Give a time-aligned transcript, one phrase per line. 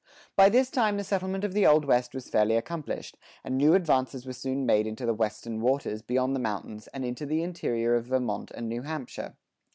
[0.35, 4.25] By this time the settlement of the Old West was fairly accomplished, and new advances
[4.25, 8.05] were soon made into the "Western Waters" beyond the mountains and into the interior of
[8.05, 9.35] Vermont and New Hampshire.